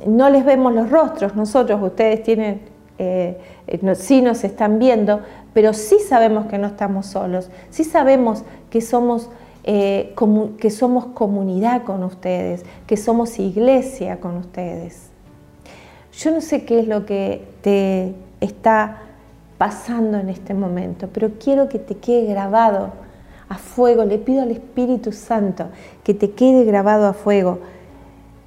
no 0.07 0.31
les 0.31 0.43
vemos 0.43 0.73
los 0.73 0.89
rostros, 0.89 1.37
nosotros, 1.37 1.83
ustedes 1.83 2.23
tienen, 2.23 2.63
eh, 2.97 3.37
eh, 3.67 3.95
sí 3.95 4.23
nos 4.23 4.43
están 4.43 4.79
viendo, 4.79 5.21
pero 5.53 5.75
sí 5.75 5.99
sabemos 5.99 6.47
que 6.47 6.57
no 6.57 6.69
estamos 6.69 7.05
solos, 7.05 7.51
sí 7.69 7.85
sabemos 7.85 8.43
que 8.71 8.81
somos, 8.81 9.29
que 9.63 10.71
somos 10.71 11.05
comunidad 11.09 11.83
con 11.83 12.05
ustedes, 12.05 12.65
que 12.87 12.97
somos 12.97 13.39
iglesia 13.39 14.19
con 14.19 14.39
ustedes. 14.39 15.11
Yo 16.15 16.31
no 16.31 16.41
sé 16.41 16.65
qué 16.65 16.81
es 16.81 16.89
lo 16.89 17.05
que 17.05 17.47
te 17.61 18.15
está 18.41 19.03
pasando 19.61 20.17
en 20.17 20.31
este 20.31 20.55
momento, 20.55 21.11
pero 21.13 21.33
quiero 21.39 21.69
que 21.69 21.79
te 21.79 21.97
quede 21.97 22.25
grabado 22.25 22.93
a 23.47 23.59
fuego, 23.59 24.07
le 24.07 24.17
pido 24.17 24.41
al 24.41 24.53
Espíritu 24.53 25.13
Santo 25.13 25.67
que 26.03 26.15
te 26.15 26.31
quede 26.31 26.65
grabado 26.65 27.07
a 27.07 27.13
fuego. 27.13 27.59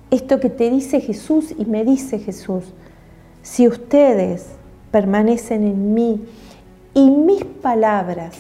Esto 0.10 0.39
que 0.39 0.49
te 0.49 0.71
dice 0.71 1.02
Jesús 1.02 1.54
y 1.56 1.65
me 1.65 1.86
dice 1.86 2.17
Jesús, 2.17 2.63
si 3.43 3.67
ustedes 3.67 4.47
permanecen 4.89 5.67
en 5.67 5.93
mí 5.93 6.26
y 6.95 7.12
mis 7.12 7.45
palabras, 7.45 8.36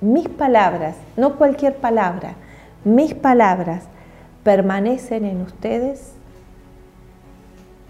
mis 0.00 0.28
palabras, 0.28 0.94
no 1.16 1.38
cualquier 1.38 1.74
palabra, 1.74 2.36
mis 2.84 3.14
palabras 3.14 3.82
permanecen 4.44 5.24
en 5.24 5.40
ustedes, 5.42 6.12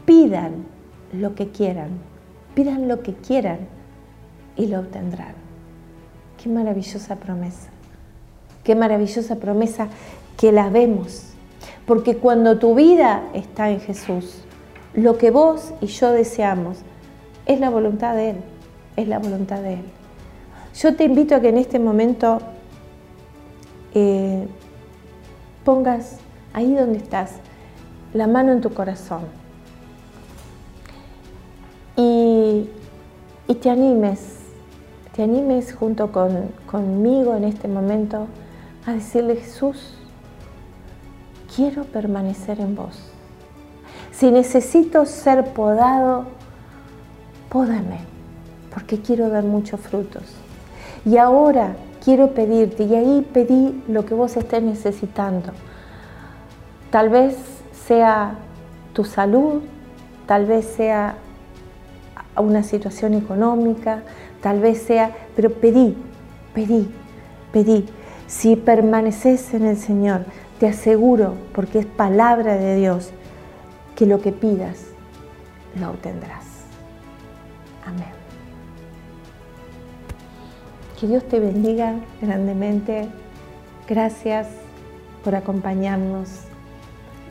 pidan 0.07 0.65
lo 1.13 1.35
que 1.35 1.51
quieran, 1.51 1.91
pidan 2.55 2.89
lo 2.89 3.03
que 3.03 3.13
quieran 3.13 3.79
y 4.61 4.67
lo 4.67 4.81
obtendrán. 4.81 5.35
Qué 6.43 6.51
maravillosa 6.51 7.17
promesa, 7.17 7.71
qué 8.63 8.75
maravillosa 8.75 9.37
promesa 9.37 9.89
que 10.37 10.53
la 10.53 10.69
vemos, 10.69 11.33
porque 11.87 12.19
cuando 12.19 12.59
tu 12.59 12.75
vida 12.75 13.23
está 13.33 13.71
en 13.71 13.81
Jesús, 13.81 14.43
lo 14.95 15.17
que 15.17 15.31
vos 15.31 15.73
y 15.81 15.87
yo 15.87 16.13
deseamos 16.13 16.79
es 17.47 17.59
la 17.59 17.71
voluntad 17.71 18.15
de 18.15 18.31
Él, 18.31 18.37
es 18.97 19.09
la 19.09 19.19
voluntad 19.19 19.61
de 19.63 19.75
Él. 19.75 19.85
Yo 20.75 20.95
te 20.95 21.05
invito 21.05 21.35
a 21.35 21.41
que 21.41 21.49
en 21.49 21.59
este 21.59 21.79
momento 21.79 22.39
eh, 23.95 24.47
pongas 25.65 26.19
ahí 26.53 26.75
donde 26.75 26.99
estás 26.99 27.33
la 28.13 28.27
mano 28.27 28.53
en 28.53 28.61
tu 28.61 28.75
corazón 28.75 29.23
y, 31.97 32.69
te 33.61 33.69
animes, 33.69 34.40
te 35.15 35.23
animes 35.23 35.75
junto 35.75 36.11
conmigo 36.13 37.35
en 37.35 37.45
este 37.45 37.69
momento 37.69 38.27
a 38.87 38.93
decirle 38.93 39.37
Jesús, 39.37 39.95
quiero 41.55 41.85
permanecer 41.85 42.61
en 42.61 42.77
vos. 42.77 43.11
Si 44.13 44.31
necesito 44.31 45.07
ser 45.07 45.53
podado, 45.53 46.27
pódame, 47.49 48.01
porque 48.73 49.01
quiero 49.01 49.29
dar 49.29 49.45
muchos 49.45 49.81
frutos. 49.81 50.23
Y 51.05 51.17
ahora 51.17 51.77
quiero 52.05 52.33
pedirte, 52.35 52.85
y 52.85 52.95
ahí 52.95 53.29
pedí 53.33 53.83
lo 53.89 54.05
que 54.05 54.15
vos 54.15 54.37
estés 54.37 54.63
necesitando. 54.63 55.53
Tal 56.91 57.09
vez 57.09 57.37
sea 57.87 58.35
tu 58.93 59.05
salud, 59.05 59.63
tal 60.27 60.47
vez 60.47 60.67
sea 60.67 61.17
una 62.37 62.63
situación 62.63 63.15
económica, 63.15 64.03
tal 64.43 64.61
vez 64.61 64.83
sea, 64.83 65.17
pero 65.37 65.51
pedí, 65.51 65.97
pedí, 66.55 66.89
pedí. 67.53 67.87
Si 68.27 68.57
permaneces 68.57 69.55
en 69.55 69.67
el 69.67 69.77
Señor, 69.77 70.25
te 70.59 70.69
aseguro, 70.69 71.35
porque 71.55 71.81
es 71.81 71.87
palabra 71.87 72.57
de 72.57 72.77
Dios, 72.77 73.11
que 73.97 74.07
lo 74.07 74.21
que 74.21 74.33
pidas 74.33 74.79
lo 75.79 75.91
obtendrás. 75.91 76.45
Amén. 77.87 78.13
Que 80.99 81.07
Dios 81.07 81.27
te 81.29 81.41
bendiga 81.41 81.95
grandemente. 82.21 83.09
Gracias 83.89 84.49
por 85.25 85.35
acompañarnos. 85.35 86.29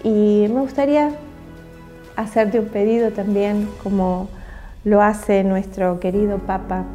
Y 0.04 0.48
me 0.50 0.62
gustaría 0.62 1.12
hacerte 2.16 2.60
un 2.60 2.68
pedido 2.68 3.12
también 3.12 3.70
como 3.84 4.28
lo 4.84 5.02
hace 5.02 5.44
nuestro 5.44 6.00
querido 6.00 6.40
Papa. 6.40 6.86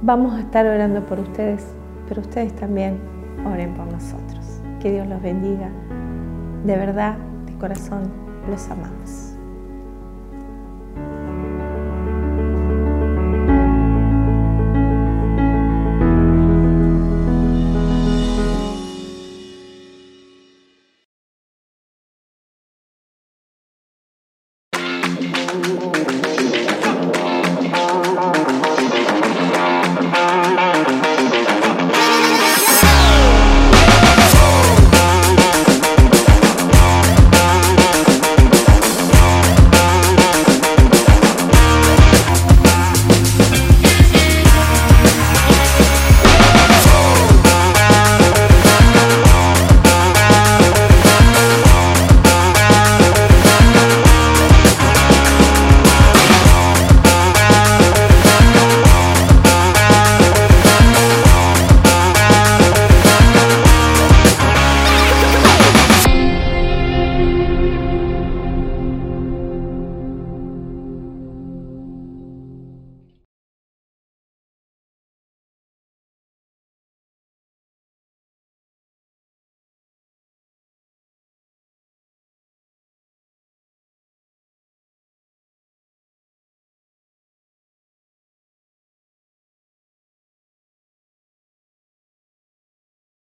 Vamos 0.00 0.34
a 0.34 0.40
estar 0.40 0.64
orando 0.64 1.04
por 1.04 1.18
ustedes, 1.18 1.66
pero 2.08 2.20
ustedes 2.20 2.54
también 2.54 3.00
oren 3.44 3.74
por 3.74 3.90
nosotros. 3.92 4.60
Que 4.80 4.92
Dios 4.92 5.08
los 5.08 5.20
bendiga. 5.20 5.70
De 6.64 6.76
verdad, 6.76 7.16
de 7.46 7.54
corazón, 7.54 8.04
los 8.48 8.70
amamos. 8.70 9.27